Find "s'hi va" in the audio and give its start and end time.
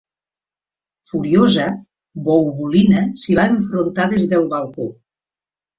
3.25-3.49